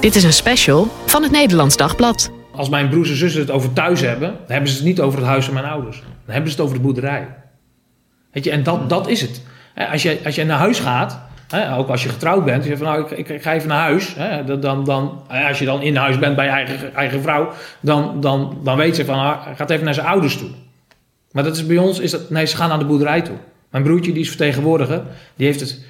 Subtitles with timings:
[0.00, 2.30] Dit is een special van het Nederlands Dagblad.
[2.52, 5.18] Als mijn broers en zussen het over thuis hebben, dan hebben ze het niet over
[5.18, 5.96] het huis van mijn ouders.
[6.24, 7.28] Dan hebben ze het over de boerderij.
[8.32, 9.42] Weet je, en dat, dat is het.
[9.90, 11.20] Als je, als naar huis gaat,
[11.76, 14.14] ook als je getrouwd bent, je zegt van nou, ik, ik, ga even naar huis.
[14.60, 18.58] Dan, dan, als je dan in huis bent bij je eigen, eigen vrouw, dan, dan,
[18.62, 20.50] dan weet ze van, ah, gaat even naar zijn ouders toe.
[21.32, 23.36] Maar dat is bij ons, is dat, nee, ze gaan naar de boerderij toe.
[23.70, 25.02] Mijn broertje, die is vertegenwoordiger,
[25.36, 25.84] die heeft het,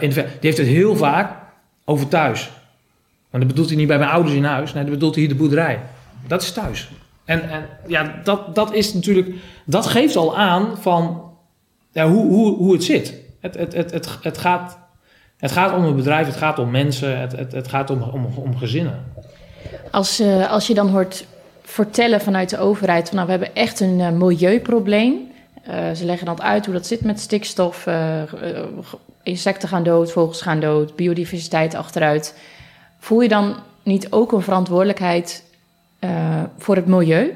[0.00, 1.32] die heeft het heel vaak
[1.84, 2.50] over thuis.
[3.34, 5.32] Maar dat bedoelt hij niet bij mijn ouders in huis, nee, dat bedoelt hij hier
[5.32, 5.80] de boerderij.
[6.26, 6.88] Dat is thuis.
[7.24, 9.34] En, en ja, dat, dat is natuurlijk,
[9.64, 11.32] dat geeft al aan van
[11.92, 13.14] ja, hoe, hoe, hoe het zit.
[13.40, 14.78] Het, het, het, het, het, gaat,
[15.36, 18.26] het gaat om een bedrijf, het gaat om mensen, het, het, het gaat om, om,
[18.36, 19.04] om gezinnen.
[19.90, 21.26] Als, uh, als je dan hoort
[21.62, 25.14] vertellen vanuit de overheid van nou, we hebben echt een uh, milieuprobleem.
[25.68, 27.86] Uh, ze leggen dan uit hoe dat zit met stikstof.
[29.22, 32.34] insecten gaan dood, vogels gaan dood, biodiversiteit achteruit.
[33.04, 35.44] Voel je dan niet ook een verantwoordelijkheid
[36.58, 37.32] voor het milieu?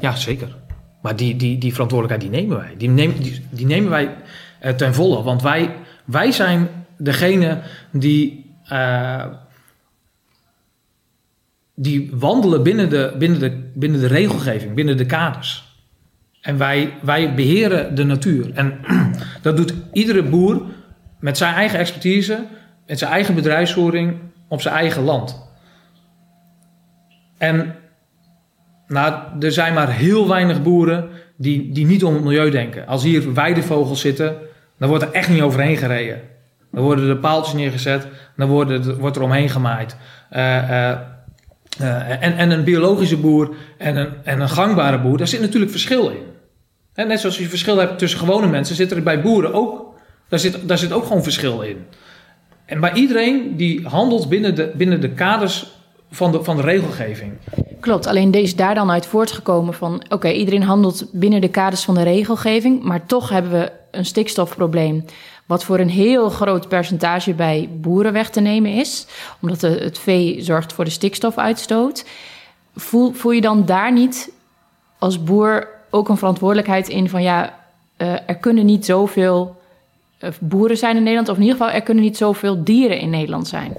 [0.00, 0.56] Ja, zeker.
[1.00, 2.74] Maar die, die, die verantwoordelijkheid die nemen wij.
[2.78, 4.16] Die nemen, die, die nemen wij
[4.62, 5.22] uh, ten volle.
[5.22, 7.60] Want wij, wij zijn degene
[7.90, 9.26] die, uh,
[11.74, 15.76] die wandelen binnen de, binnen, de, binnen de regelgeving, binnen de kaders.
[16.40, 18.52] En wij, wij beheren de natuur.
[18.54, 18.78] En
[19.42, 20.62] dat doet iedere boer
[21.18, 22.44] met zijn eigen expertise,
[22.86, 25.40] met zijn eigen bedrijfsvoering op zijn eigen land.
[27.38, 27.74] En
[28.86, 32.86] nou, er zijn maar heel weinig boeren die, die niet om het milieu denken.
[32.86, 34.36] Als hier weidevogels zitten,
[34.78, 36.20] dan wordt er echt niet overheen gereden.
[36.72, 39.96] Dan worden er paaltjes neergezet, dan worden, wordt er omheen gemaaid.
[40.32, 40.98] Uh, uh,
[41.80, 45.70] uh, en, en een biologische boer en een, en een gangbare boer, daar zit natuurlijk
[45.70, 46.26] verschil in.
[47.06, 49.94] Net zoals je verschil hebt tussen gewone mensen, zit er bij boeren ook,
[50.28, 51.86] daar zit, daar zit ook gewoon verschil in.
[52.64, 55.66] En bij iedereen die handelt binnen de, binnen de kaders
[56.10, 57.32] van de, van de regelgeving.
[57.80, 60.02] Klopt, alleen deze daar dan uit voortgekomen van...
[60.08, 62.82] oké, iedereen handelt binnen de kaders van de regelgeving...
[62.82, 65.04] maar toch hebben we een stikstofprobleem...
[65.46, 69.06] wat voor een heel groot percentage bij boeren weg te nemen is...
[69.40, 72.04] omdat het vee zorgt voor de stikstofuitstoot.
[72.76, 74.32] Voel, voel je dan daar niet
[74.98, 77.22] als boer ook een verantwoordelijkheid in van...
[77.22, 77.58] ja,
[77.98, 79.60] uh, er kunnen niet zoveel
[80.40, 81.28] boeren zijn in Nederland...
[81.28, 83.74] of in ieder geval er kunnen niet zoveel dieren in Nederland zijn...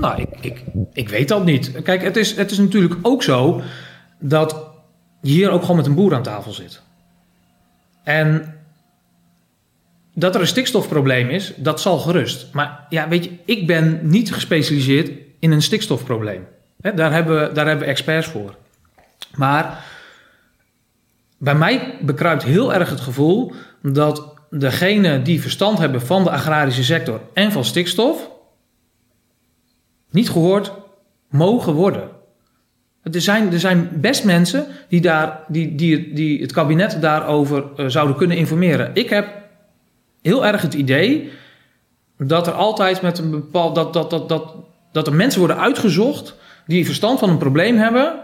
[0.00, 1.82] Nou, ik, ik, ik weet dat niet.
[1.82, 3.60] Kijk, het is, het is natuurlijk ook zo
[4.18, 4.66] dat
[5.20, 6.82] je hier ook gewoon met een boer aan tafel zit.
[8.04, 8.54] En
[10.14, 12.48] dat er een stikstofprobleem is, dat zal gerust.
[12.52, 16.46] Maar ja, weet je, ik ben niet gespecialiseerd in een stikstofprobleem.
[16.76, 18.54] daar, hebben we, daar hebben we experts voor.
[19.34, 19.84] Maar
[21.38, 26.84] bij mij bekruipt heel erg het gevoel dat degenen die verstand hebben van de agrarische
[26.84, 28.30] sector en van stikstof,
[30.10, 30.72] niet gehoord
[31.28, 32.08] mogen worden.
[33.02, 37.86] Er zijn, er zijn best mensen die, daar, die, die, die het kabinet daarover uh,
[37.86, 38.90] zouden kunnen informeren.
[38.94, 39.28] Ik heb
[40.22, 41.30] heel erg het idee
[42.18, 43.74] dat er altijd met een bepaald.
[43.74, 44.54] dat, dat, dat, dat,
[44.92, 46.34] dat er mensen worden uitgezocht
[46.66, 48.14] die verstand van een probleem hebben.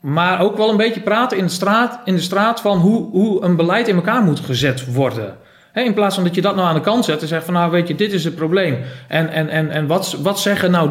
[0.00, 3.44] Maar ook wel een beetje praten in de straat, in de straat van hoe, hoe
[3.44, 5.36] een beleid in elkaar moet gezet worden
[5.72, 7.70] in plaats van dat je dat nou aan de kant zet en zegt van nou
[7.70, 8.78] weet je, dit is het probleem.
[9.08, 10.90] En, en, en, en wat, wat zeggen nou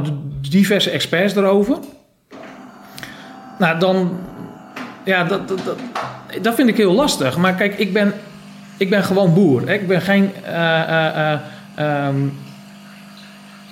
[0.50, 1.78] diverse experts erover?
[3.60, 4.20] Nou, dan,
[5.04, 5.78] ja, dat, dat,
[6.42, 7.38] dat, vind ik heel lastig.
[7.38, 8.14] Maar kijk, ik ben,
[8.78, 9.68] ik ben gewoon boer.
[9.68, 9.74] Hè?
[9.74, 10.32] Ik ben geen.
[10.46, 11.34] Uh,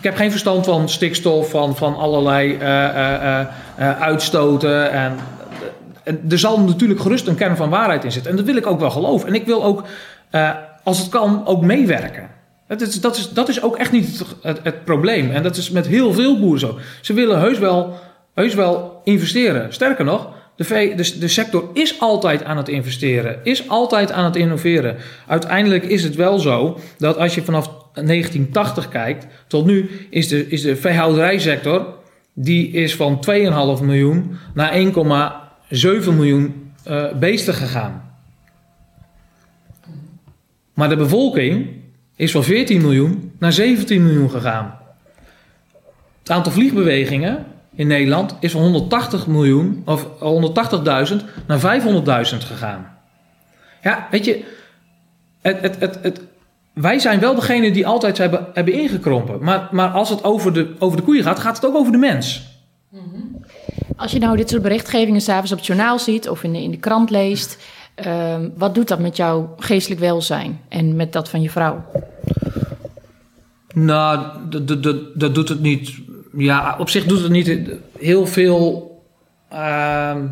[0.08, 2.58] heb geen verstand van stikstof, van, van allerlei
[3.78, 4.92] uitstoten.
[4.92, 5.18] En,
[6.30, 8.32] er zal natuurlijk gerust een kern van waarheid in zitten.
[8.32, 9.28] En dat wil ik ook wel geloven.
[9.28, 9.84] En ik wil ook
[10.84, 12.30] als het kan, ook meewerken.
[12.68, 15.32] Dat is, dat is, dat is ook echt niet het, het, probleem.
[15.32, 16.80] En dat is met heel veel boeren zo.
[17.02, 18.00] Ze willen heus wel,
[18.34, 19.74] heus wel investeren.
[19.74, 24.36] Sterker nog, de, de, de sector is altijd aan het investeren, is altijd aan het
[24.36, 24.98] innoveren.
[25.28, 30.48] Uiteindelijk is het wel zo dat als je vanaf 1980 kijkt tot nu, is de,
[30.48, 31.96] is de veehouderijsector
[32.34, 33.26] die is van
[33.80, 34.84] 2,5 miljoen naar 1,7
[36.16, 38.12] miljoen uh, beesten gegaan.
[40.74, 41.68] Maar de bevolking
[42.16, 44.80] is van 14 miljoen naar 17 miljoen gegaan.
[46.20, 47.46] Het aantal vliegbewegingen
[47.78, 50.08] in Nederland is van 180 miljoen of
[51.10, 51.16] 180.000
[51.48, 52.98] naar 500.000 gegaan.
[53.84, 54.44] Ja, weet je,
[55.42, 56.22] het, het, het, het,
[56.74, 59.44] wij zijn wel degene die altijd hebben, hebben ingekrompen.
[59.44, 61.98] Maar, maar als het over de, over de koeien gaat, gaat het ook over de
[61.98, 62.48] mens.
[62.90, 63.04] Mhm.
[63.96, 66.72] Als je nou dit soort berichtgevingen s'avonds op het journaal ziet of in de, in
[66.72, 67.58] de krant leest,
[67.98, 71.86] Ehm, wat doet dat met jouw geestelijk welzijn en met dat van je vrouw?
[73.74, 75.94] Nou, dat- dat- dat- dat doet het niet.
[76.38, 77.60] Ja, op zich doet het niet
[78.00, 78.92] heel veel.
[79.50, 80.26] ehm,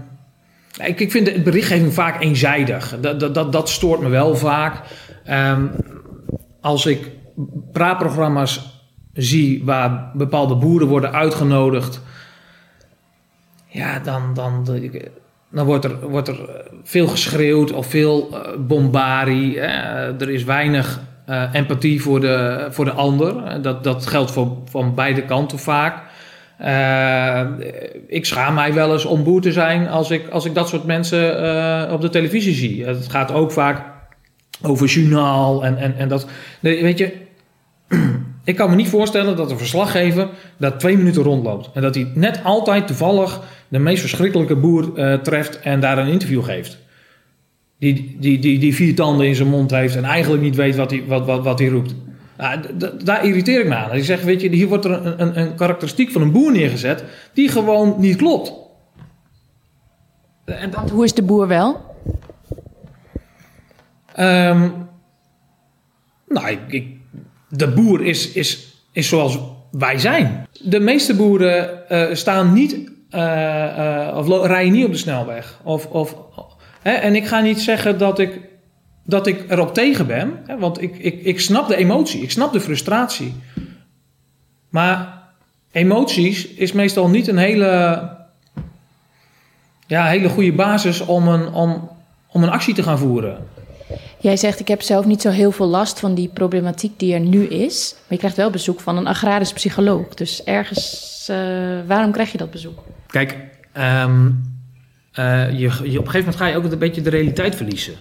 [0.84, 2.98] ik, ik vind de berichtgeving vaak eenzijdig.
[3.02, 4.82] Dat, dat, dat, dat stoort me wel vaak.
[5.24, 5.66] Ehm,
[6.62, 7.12] als ik
[7.72, 8.82] praatprogramma's
[9.14, 12.02] zie waar bepaalde boeren worden uitgenodigd.
[13.68, 14.66] Ja, dan, dan,
[15.50, 19.60] dan wordt, er, wordt er veel geschreeuwd of veel eh, bombarie.
[19.60, 19.66] hè.
[20.20, 23.44] er is weinig eh, empathie voor de, voor de ander.
[23.44, 26.04] Eh, Dat, dat geldt voor, van beide kanten vaak.
[26.58, 27.42] Eh,
[28.08, 30.86] ik schaam mij wel eens om boer te zijn als ik, als ik dat soort
[30.86, 32.86] mensen op de televisie zie.
[32.86, 33.82] Het gaat ook vaak
[34.62, 36.28] over journaal en, en, en dat.
[36.60, 37.14] Weet je,
[38.44, 40.28] ik kan me niet voorstellen dat een verslaggever
[40.58, 41.70] daar twee minuten rondloopt.
[41.74, 44.92] En dat hij net altijd toevallig de meest verschrikkelijke boer
[45.22, 46.78] treft en daar een interview geeft.
[47.80, 50.92] Die, die, die, die vier tanden in zijn mond heeft en eigenlijk niet weet wat
[50.92, 51.96] hij, wat, wat, wat hij roept.
[52.38, 52.60] Nou,
[53.04, 53.94] daar irriteer ik me aan.
[53.94, 57.04] Ik zeg, weet je, hier wordt er een, een, een karakteristiek van een boer neergezet
[57.34, 58.54] die gewoon niet klopt.
[60.46, 61.82] En Want hoe is de boer wel?
[64.14, 64.70] Ehm,
[66.28, 66.98] nou, ik, ik-
[67.50, 69.40] de boer is, is, is zoals
[69.72, 70.48] wij zijn.
[70.64, 75.60] De meeste boeren eh, staan niet eh, eh, of rijden niet op de snelweg.
[75.64, 76.16] Of, of,
[76.86, 78.40] hè, en ik ga niet zeggen dat ik,
[79.04, 82.54] dat ik erop tegen ben, hè, want ik, ik, ik snap de emotie, ik snap
[82.54, 83.34] de frustratie.
[84.70, 85.22] Maar
[85.72, 88.02] emoties is meestal niet een hele,
[89.88, 91.90] ja, hele goede basis om een, om,
[92.28, 93.38] om een actie te gaan voeren.
[94.20, 97.20] Jij zegt, ik heb zelf niet zo heel veel last van die problematiek die er
[97.20, 97.94] nu is.
[97.94, 100.14] Maar je krijgt wel bezoek van een agrarisch psycholoog.
[100.14, 101.38] Dus ergens, eh,
[101.88, 102.84] waarom krijg je dat bezoek?
[103.08, 103.38] Kijk,
[103.72, 104.32] ehm,
[105.16, 107.94] eh, je, je, op een gegeven moment ga je ook een beetje de realiteit verliezen.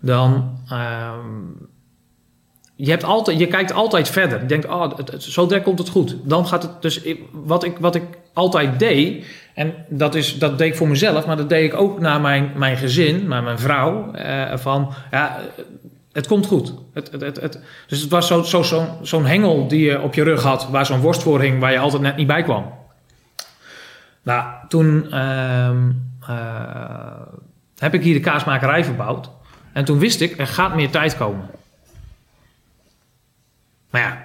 [0.00, 1.26] Dan, ehm,
[2.74, 4.40] je, hebt altijd, je kijkt altijd verder.
[4.40, 6.16] Je denkt, oh, zo direct komt het goed.
[6.24, 7.00] Dan gaat het dus,
[7.32, 11.36] wat ik, wat ik altijd deed, en dat, is, dat deed ik voor mezelf, maar
[11.36, 15.38] dat deed ik ook naar mijn, mijn gezin, naar mijn vrouw, eh, van, ja,
[16.12, 16.74] het komt goed.
[16.92, 20.14] Het, het, het, het- dus het was zo'n zo, zo, zo'n hengel die je op
[20.14, 22.72] je rug had, waar zo'n worst voor hing, waar je altijd net niet bij kwam.
[24.22, 26.17] Nou, toen ehm, eh,
[27.78, 29.30] heb ik hier de kaasmakerij verbouwd.
[29.72, 31.50] En toen wist ik, er gaat meer tijd komen.
[33.90, 34.22] Maar ja,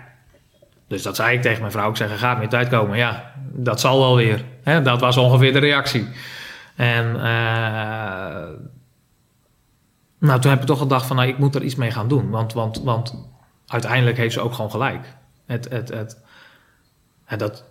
[0.88, 1.90] dus dat zei ik tegen mijn vrouw.
[1.90, 2.98] Ik zeg, er gaat meer tijd komen.
[2.98, 4.44] Ja, dat zal wel weer.
[4.64, 6.08] Hè, dat was ongeveer de reactie.
[6.76, 8.50] En eh,
[10.18, 12.30] nou, toen heb ik toch gedacht van, nou, ik moet er iets mee gaan doen.
[12.30, 13.28] Want, want, want
[13.68, 15.16] uiteindelijk heeft ze ook gewoon gelijk.
[15.46, 16.18] Het, het, het,
[17.28, 17.66] ja, dat,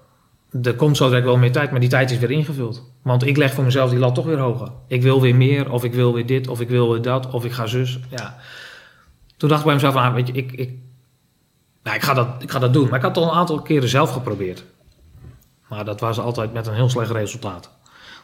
[0.62, 2.91] er komt zo direct wel meer tijd, maar die tijd is weer ingevuld.
[3.02, 4.68] Want ik leg voor mezelf die lat toch weer hoger.
[4.86, 7.44] Ik wil weer meer, of ik wil weer dit, of ik wil weer dat, of
[7.44, 7.98] ik ga zus.
[8.10, 8.38] Ja.
[9.36, 10.74] Toen dacht ik bij mezelf, ah, weet je, ik, ik,
[11.82, 12.88] nou, ik, ga dat, ik ga dat doen.
[12.88, 14.64] Maar ik had het al een aantal keren zelf geprobeerd.
[15.68, 17.70] Maar dat was altijd met een heel slecht resultaat.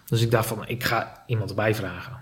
[0.05, 2.17] Dus ik dacht van, ik ga iemand erbij vragen.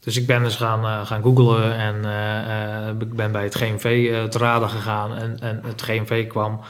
[0.00, 3.54] Dus ik ben eens gaan, eh, gaan googlen en eh, eh, ik ben bij het
[3.54, 5.14] GMV eh, te raden gegaan.
[5.14, 6.60] En, en het GMV kwam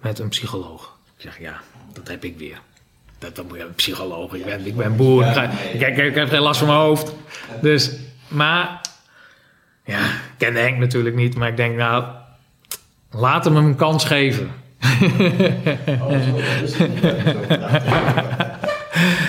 [0.00, 0.96] met een psycholoog.
[1.16, 1.60] Ik zeg, ja,
[1.92, 2.60] dat heb ik weer.
[3.18, 4.34] Dat, dat moet je een psycholoog.
[4.34, 5.26] Ik ben, ik ben boer.
[5.26, 7.12] Ik, ik, ik, ik heb geen last van mijn hoofd.
[7.60, 7.92] Dus,
[8.28, 8.80] maar,
[9.84, 11.36] ja, ik kende Henk natuurlijk niet.
[11.36, 12.04] Maar ik denk, nou,
[13.10, 14.50] laat hem een kans geven.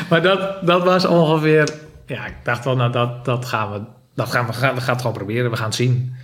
[0.09, 1.69] Maar dat, dat was ongeveer,
[2.05, 3.81] ja, ik dacht wel, nou, dat, dat gaan we,
[4.15, 5.51] dat gaan we, gaan, we gaan het gewoon proberen.
[5.51, 6.15] We gaan het zien.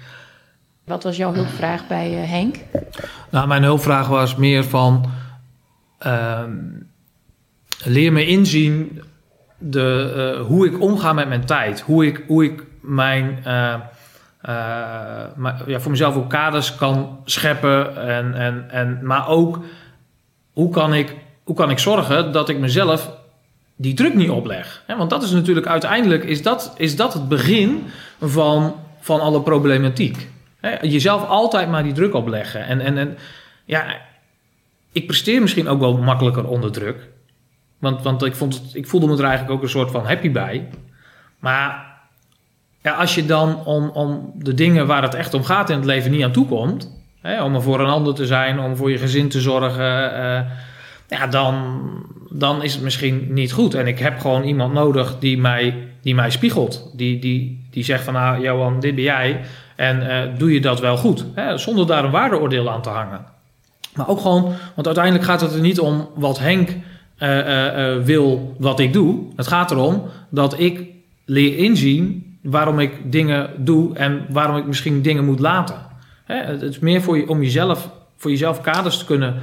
[0.84, 2.56] Wat was jouw hulpvraag bij eh, Henk?
[3.30, 5.12] Nou, mijn hulpvraag was meer van...
[5.98, 6.52] ehm,
[7.86, 9.02] leer me inzien
[9.58, 11.82] de, eh, hoe ik omga met mijn tijd.
[11.82, 13.40] Hoe ik, hoe ik mijn...
[13.44, 14.52] eh, eh,
[15.36, 18.08] maar, ja, voor mezelf ook kaders kan scheppen.
[18.08, 19.60] En, en, en, maar ook
[20.54, 23.12] hoe kan, ik, hoe kan ik zorgen dat ik mezelf
[23.76, 24.84] die druk niet opleg.
[24.98, 27.84] Want dat is natuurlijk uiteindelijk is dat, is dat het begin
[28.22, 30.28] van, van alle problematiek.
[30.82, 32.66] Jezelf altijd maar die druk opleggen.
[32.66, 33.18] En, en, en
[33.66, 33.86] ja,
[34.92, 37.10] ik presteer misschien ook wel makkelijker onder druk.
[37.84, 40.32] Want, want ik, vond het, ik voelde me er eigenlijk ook een soort van happy
[40.32, 40.68] bij.
[41.40, 41.86] Maar
[42.82, 45.86] ja, als je dan om, om de dingen waar het echt om gaat in het
[45.86, 47.02] leven niet aan toe komt...
[47.22, 50.14] Hè, om er voor een ander te zijn, om voor je gezin te zorgen...
[50.14, 50.42] eh,
[51.08, 51.82] ja, dan,
[52.30, 53.74] dan is het misschien niet goed.
[53.74, 56.92] En ik heb gewoon iemand nodig die mij, die mij spiegelt.
[56.94, 59.42] Die, die, die zegt van, nou Johan, dit ben jij.
[59.76, 61.26] En eh, doe je dat wel goed?
[61.34, 61.58] Hè?
[61.58, 63.26] Zonder daar een waardeoordeel aan te hangen.
[63.96, 66.70] Maar ook gewoon, want uiteindelijk gaat het er niet om wat Henk
[67.18, 69.24] eh, eh, eh, wil wat ik doe.
[69.36, 70.82] Het gaat erom dat ik
[71.26, 75.76] leer inzien waarom ik dingen doe en waarom ik misschien dingen moet laten.
[76.26, 76.36] Hè?
[76.36, 79.36] Het is meer voor je, om jezelf voor jezelf kaders te kunnen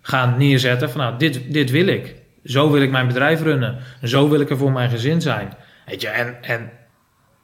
[0.00, 0.90] gaan neerzetten.
[0.90, 2.14] Van nou, dit, dit wil ik.
[2.44, 3.78] Zo wil ik mijn bedrijf runnen.
[4.02, 5.52] Zo wil ik er voor mijn gezin zijn.
[5.86, 6.70] Weet je, en, en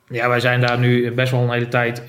[0.08, 2.02] ja, wij zijn daar nu best wel een hele tijd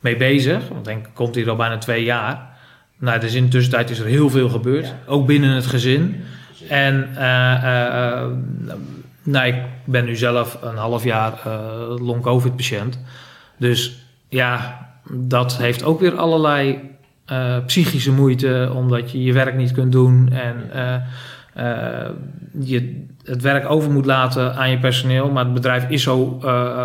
[0.00, 0.68] mee bezig.
[0.68, 2.56] Want denk, komt hier al bijna twee jaar.
[2.98, 4.94] Nou, dus in de tussentijd is er heel veel gebeurd.
[5.06, 6.24] Ook binnen het gezin.
[6.68, 8.28] En eh, eh, eh,
[9.22, 12.98] nou, ik ben nu zelf een half jaar eh long-covid patiënt.
[13.56, 13.98] Dus
[14.28, 16.80] ja, dat heeft ook weer allerlei
[17.66, 20.70] psychische moeite, omdat je je werk niet kunt doen en
[22.60, 25.30] je het werk over moet laten aan je personeel.
[25.30, 26.38] Maar het bedrijf is zo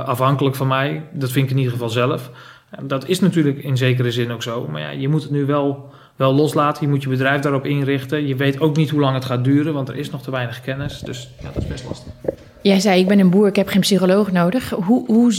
[0.05, 1.03] afhankelijk van mij.
[1.11, 2.31] Dat vind ik in ieder geval zelf.
[2.81, 4.67] Dat is natuurlijk in zekere zin ook zo.
[4.67, 6.83] Maar ja, je moet het nu wel, wel loslaten.
[6.83, 8.27] Je moet je bedrijf daarop inrichten.
[8.27, 10.61] Je weet ook niet hoe lang het gaat duren, want er is nog te weinig
[10.61, 10.99] kennis.
[10.99, 12.11] Dus ja, dat is best lastig.
[12.61, 14.69] Jij zei, ik ben een boer, ik heb geen psycholoog nodig.
[14.69, 15.33] Hoe, hoe,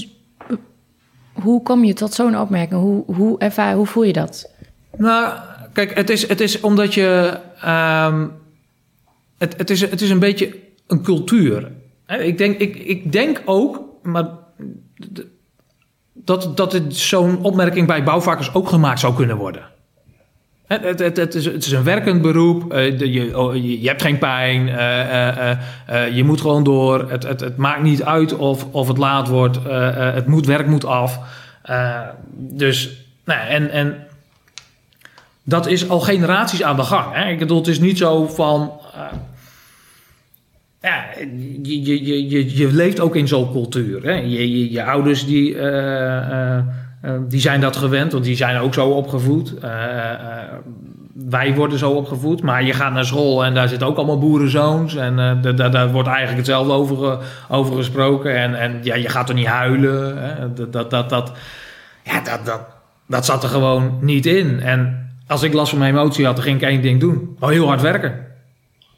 [1.33, 2.81] hoe kom je tot zo'n opmerking?
[2.81, 4.51] Hoe, hoe, ervaar, hoe voel je dat?
[4.97, 5.39] Nou,
[5.73, 7.39] kijk, het is, het is omdat je.
[7.61, 8.27] ehm,
[9.39, 11.73] het, het, is, het is een beetje een cultuur.
[12.07, 14.29] Ik denk, ik, ik denk ook, maar
[16.13, 19.73] dat, dat het zo'n opmerking bij bouwvakkers ook gemaakt zou kunnen worden.
[20.67, 22.73] Het, het, het, is, het is een werkend beroep.
[22.73, 24.69] eh, oh, je, je hebt geen pijn.
[24.69, 25.59] eh, eh,
[26.17, 27.11] je moet gewoon door.
[27.11, 29.59] Het, maakt niet uit of, of het laat wordt.
[30.15, 31.21] het moet, werk moet af.
[32.37, 32.91] Dus,
[33.25, 34.07] nou, en, en
[35.43, 37.15] dat is al generaties aan de gang.
[37.15, 37.31] Hè?
[37.31, 38.73] Ik bedoel, het is niet zo van.
[40.83, 41.05] ja,
[41.63, 44.03] je, je, je, leeft ook in zo'n cultuur.
[44.03, 44.13] Hè?
[44.13, 45.57] Je, ouders die,
[47.29, 49.59] die zijn dat gewend, want die zijn ook zo opgevoed.
[49.59, 49.71] Eh,
[50.11, 50.19] eh,
[51.15, 54.97] wij worden zo opgevoed, maar je gaat naar school en daar zitten ook allemaal boerenzoons.
[54.97, 57.19] En eh, da- da- daar wordt eigenlijk hetzelfde over,
[57.49, 58.37] over gesproken.
[58.37, 60.17] En, en ja, je gaat er niet huilen.
[60.55, 61.33] Dat, dat, dat, dat,
[62.03, 62.61] ja, dat, dat,
[63.07, 64.61] dat zat er gewoon niet in.
[64.61, 67.37] En als ik last van mijn emotie had, dan ging ik één ding doen.
[67.41, 68.15] Heel hard werken.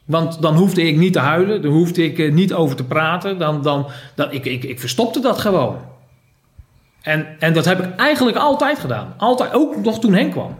[0.05, 3.37] Want dan hoefde ik niet te huilen, dan hoefde ik eh, niet over te praten.
[3.37, 5.75] Dan, dan, dan, ik, ik, ik verstopte dat gewoon.
[7.07, 9.13] En, en dat heb ik eigenlijk altijd gedaan.
[9.17, 10.57] Altijd, ook nog toen Henk kwam.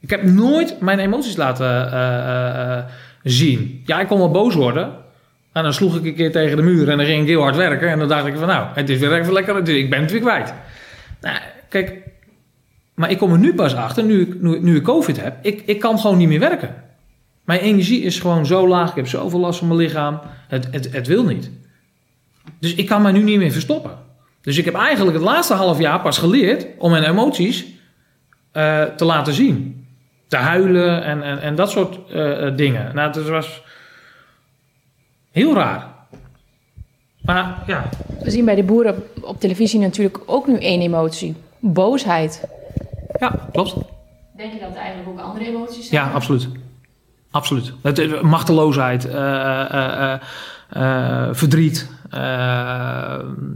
[0.00, 2.84] Ik heb nooit mijn emoties laten eh, eh, eh,
[3.22, 3.82] zien.
[3.86, 4.92] Ja, ik kon wel boos worden.
[5.52, 7.56] En dan sloeg ik een keer tegen de muur en dan ging ik heel hard
[7.56, 7.88] werken.
[7.88, 10.20] En dan dacht ik van nou, het is weer even lekker, ik ben het weer
[10.20, 10.54] kwijt.
[11.20, 11.36] Nou,
[11.68, 11.98] kijk,
[12.94, 15.80] maar ik kom er nu pas achter, nu ik, nu, ik COVID heb, ik, ik
[15.80, 16.74] kan gewoon niet meer werken.
[17.44, 20.92] Mijn energie is gewoon zo laag, ik heb zoveel last van mijn lichaam, het, het,
[20.92, 21.50] het wil niet.
[22.58, 24.10] Dus ik kan mij nu niet meer verstoppen.
[24.42, 27.66] Dus ik heb eigenlijk het laatste half jaar pas geleerd om mijn emoties
[28.52, 29.86] eh, te laten zien.
[30.28, 32.94] Te huilen en, en, en dat soort eh, eh, dingen.
[32.94, 33.62] Nou, dat was
[35.30, 35.90] heel raar.
[37.20, 37.88] Maar ja,
[38.22, 41.34] We zien bij de boeren op, op televisie natuurlijk ook nu één emotie.
[41.58, 42.44] Boosheid.
[43.18, 43.74] ja klopt.
[44.36, 46.04] Denk je dat er eigenlijk ook andere emoties zijn?
[46.04, 46.48] Ja, absoluut.
[47.30, 47.72] Absoluut.
[47.82, 50.18] Het, machteloosheid, eh, eh, eh,
[50.68, 51.90] eh, verdriet.
[52.12, 52.20] Eh,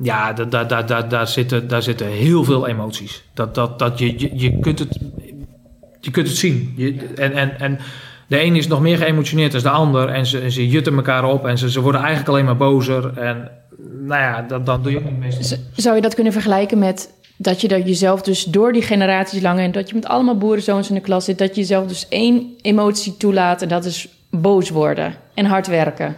[0.02, 3.24] ja, da- da- da- da- daar, zitten, daar zitten heel veel emoties.
[3.34, 4.98] Dat, dat, dat je, je, je, kunt het,
[6.00, 6.74] je kunt het zien.
[6.76, 7.78] Je, en, en, en
[8.26, 10.08] de een is nog meer geëmotioneerd dan de ander.
[10.08, 13.18] En ze, ze jutten elkaar op en ze, ze worden eigenlijk alleen maar bozer.
[13.18, 13.50] En
[14.00, 15.58] nou ja, dat, dat doe je ook niet meestal.
[15.74, 19.58] Zou je dat kunnen vergelijken met dat je dat jezelf dus door die generaties lang...
[19.58, 21.38] en dat je met allemaal boerenzoons in de klas zit...
[21.38, 26.16] dat je jezelf dus één emotie toelaat en dat is boos worden en hard werken?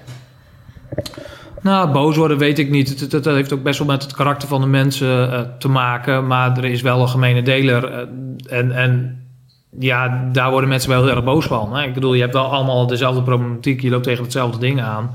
[1.63, 3.13] Nou, boos worden weet ik niet.
[3.13, 6.27] Het heeft ook best wel met het karakter van de mensen eh, te maken.
[6.27, 7.85] Maar er is wel een gemene deler.
[7.85, 9.23] eh, en, en
[9.79, 11.77] ja, daar worden mensen wel heel erg boos van.
[11.77, 11.85] Hè?
[11.85, 13.81] Ik bedoel, je hebt wel allemaal dezelfde problematiek.
[13.81, 15.15] Je loopt tegen hetzelfde ding aan.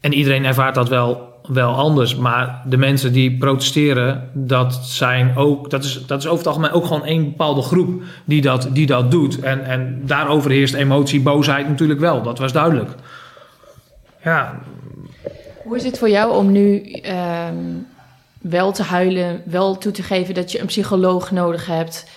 [0.00, 2.16] En iedereen ervaart dat wel, wel anders.
[2.16, 5.70] Maar de mensen die protesteren, dat zijn ook...
[5.70, 8.86] Dat is, dat is over het algemeen ook gewoon één bepaalde groep die dat, die
[8.86, 9.40] dat doet.
[9.40, 12.22] En, en daarover heerst emotie, boosheid natuurlijk wel.
[12.22, 12.90] Dat was duidelijk.
[14.24, 14.60] Ja,
[15.64, 17.56] Hoe is het voor jou om nu ehm,
[18.40, 22.10] wel te huilen, wel toe te geven dat je een psycholoog nodig hebt,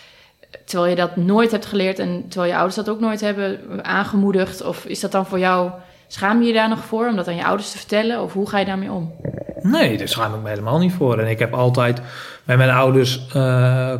[0.66, 4.63] terwijl je dat nooit hebt geleerd en terwijl je ouders dat ook nooit hebben aangemoedigd?
[4.63, 5.72] Of is dat dan voor jou,
[6.08, 8.22] schaam je je daar nog voor om dat aan je ouders te vertellen?
[8.22, 9.13] Of hoe ga je daarmee om?
[9.62, 11.20] Nee, daar schaam ik me helemaal niet voor.
[11.20, 12.01] En ik heb altijd
[12.44, 14.00] bij mijn ouders eh, eh,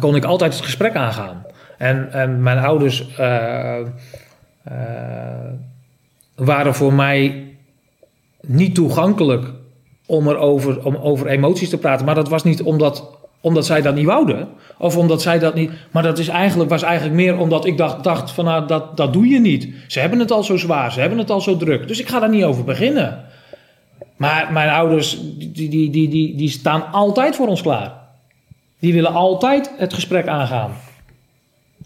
[0.00, 1.44] kon ik altijd het gesprek aangaan.
[1.78, 3.76] En, mijn ouders eh,
[6.34, 7.44] waren voor mij
[8.46, 9.52] niet toegankelijk
[10.06, 12.06] om, er over, om over emoties te praten.
[12.06, 14.48] Maar dat was niet omdat, omdat zij dat niet wouden.
[14.78, 15.70] Of omdat zij dat niet.
[15.90, 19.12] Maar dat is eigenlijk, was eigenlijk meer omdat ik dacht, dacht van nou, dat, dat
[19.12, 19.68] doe je niet.
[19.86, 21.88] Ze hebben het al zo zwaar, ze hebben het al zo druk.
[21.88, 23.24] Dus ik ga daar niet over beginnen.
[24.16, 27.92] Maar mijn ouders, die, die, die, die, die staan altijd voor ons klaar.
[28.78, 30.70] Die willen altijd het gesprek aangaan.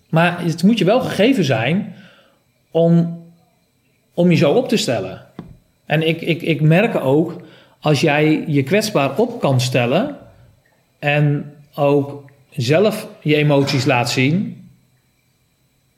[0.09, 1.95] Maar het moet je wel gegeven zijn
[2.71, 3.23] om,
[4.15, 5.27] om je zo op te stellen.
[5.91, 7.37] En ik, ik, ik merk ook,
[7.81, 10.17] als jij je kwetsbaar op kan stellen
[10.99, 14.65] en ook zelf je emoties laat zien,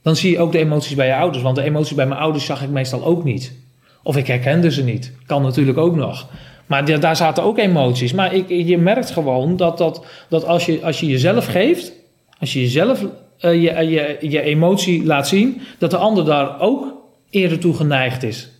[0.02, 1.42] dan zie je ook de emoties bij je ouders.
[1.42, 3.54] Want de emoties bij mijn ouders zag ik meestal ook niet.
[4.02, 5.12] Of ik herkende ze niet.
[5.26, 6.28] Kan natuurlijk ook nog.
[6.66, 8.12] Maar daar zaten ook emoties.
[8.12, 11.92] Maar ik, je merkt gewoon dat, dat, dat als, je, als je jezelf geeft,
[12.38, 13.04] als je jezelf
[13.38, 16.94] eh, je, je, je emotie laat zien, dat de ander daar ook
[17.30, 18.51] eerder toe geneigd is.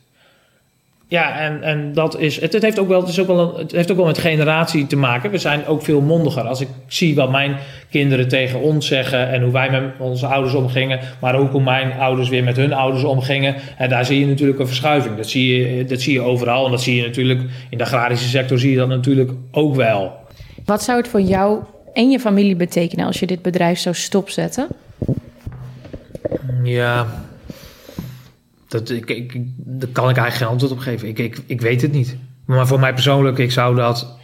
[1.13, 2.41] Ja, en, en dat is.
[2.41, 4.19] Het, het, heeft ook wel, het, is ook wel een- het heeft ook wel met
[4.19, 5.31] generatie te maken.
[5.31, 6.43] We zijn ook veel mondiger.
[6.43, 7.57] Als ik zie wat mijn
[7.91, 11.93] kinderen tegen ons zeggen en hoe wij met onze ouders omgingen, maar ook hoe mijn
[11.93, 13.55] ouders weer met hun ouders omgingen.
[13.77, 15.17] En daar zie je natuurlijk een verschuiving.
[15.17, 16.65] Dat zie je, dat zie je overal.
[16.65, 17.41] En dat zie je natuurlijk
[17.71, 20.13] in de agrarische sector zie je dat natuurlijk ook wel.
[20.65, 21.59] Wat zou het voor jou
[21.93, 24.67] en je familie betekenen als je dit bedrijf zou stopzetten?
[26.63, 27.07] Ja,
[28.73, 31.09] dat, ik, ik, daar kan ik eigenlijk geen antwoord op geven.
[31.09, 32.17] Ik, ik, ik weet het niet.
[32.45, 34.17] Maar voor mij persoonlijk, ik zou dat.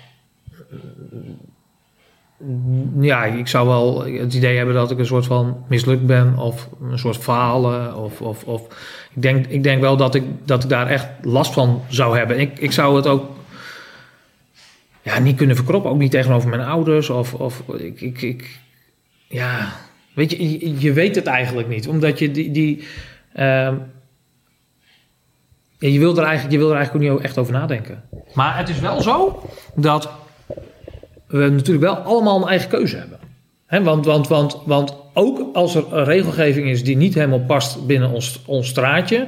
[3.00, 6.68] Ja, ik zou wel het idee hebben dat ik een soort van mislukt ben of
[6.82, 7.96] een soort falen.
[7.96, 8.62] Of, of, of
[9.14, 12.40] ik, denk, ik denk wel dat ik, dat ik daar echt last van zou hebben.
[12.40, 13.30] Ik, ik zou het ook
[15.02, 17.10] ja, niet kunnen verkroppen, ook niet tegenover mijn ouders.
[17.10, 18.58] Of, of ik, ik, ik,
[19.28, 19.72] ja,
[20.14, 22.50] weet je, je, je weet het eigenlijk niet, omdat je die.
[22.50, 22.86] die
[23.32, 23.74] ehm,
[25.78, 28.02] je, wil er eigenlijk, je wil er eigenlijk ook niet echt over nadenken.
[28.34, 29.42] Maar het is wel zo
[29.74, 30.10] dat
[31.26, 33.18] we natuurlijk wel allemaal een eigen keuze hebben.
[33.84, 38.10] Want, want, want, want ook als er een regelgeving is die niet helemaal past binnen
[38.10, 39.26] ons, ons straatje,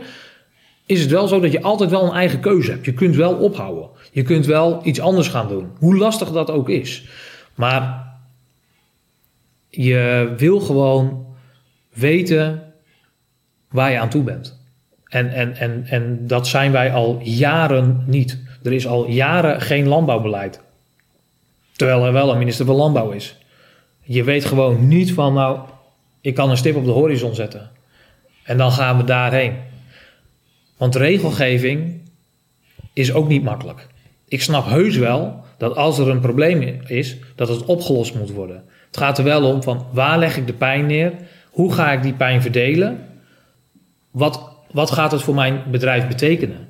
[0.86, 2.84] is het wel zo dat je altijd wel een eigen keuze hebt.
[2.84, 3.88] Je kunt wel ophouden.
[4.12, 5.70] Je kunt wel iets anders gaan doen.
[5.78, 7.04] Hoe lastig dat ook is.
[7.54, 8.08] Maar
[9.68, 11.26] je wil gewoon
[11.92, 12.72] weten
[13.68, 14.59] waar je aan toe bent.
[15.10, 18.38] En, en, en, en dat zijn wij al jaren niet.
[18.62, 20.60] Er is al jaren geen landbouwbeleid.
[21.72, 23.38] Terwijl er wel een minister van Landbouw is.
[24.00, 25.58] Je weet gewoon niet van, nou,
[26.20, 27.70] ik kan een stip op de horizon zetten.
[28.44, 29.54] En dan gaan we daarheen.
[30.76, 32.00] Want regelgeving
[32.92, 33.86] is ook niet makkelijk.
[34.28, 38.64] Ik snap heus wel dat als er een probleem is, dat het opgelost moet worden.
[38.86, 41.12] Het gaat er wel om van waar leg ik de pijn neer?
[41.50, 43.06] Hoe ga ik die pijn verdelen?
[44.10, 46.68] Wat, wat gaat het voor mijn bedrijf betekenen?